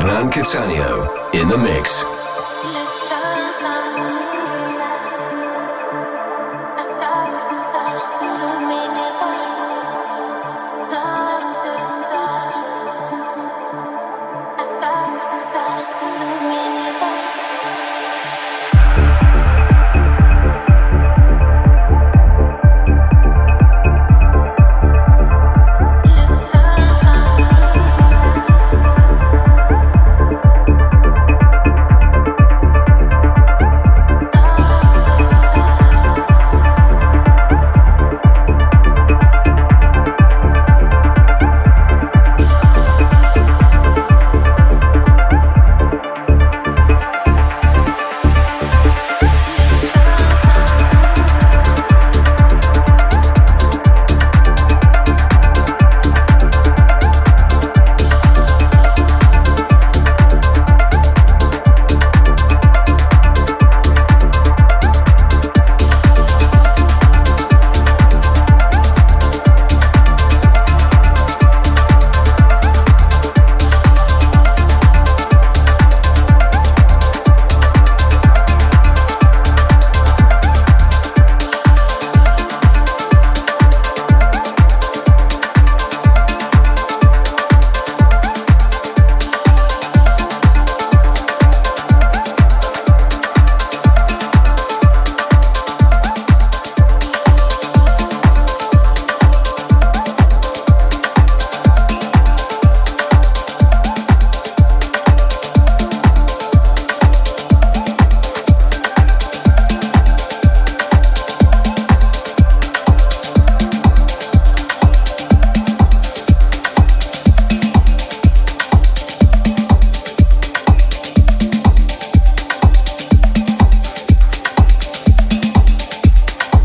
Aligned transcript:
Hernan 0.00 0.30
Catania 0.30 1.30
in 1.34 1.48
the 1.48 1.58
mix. 1.58 2.19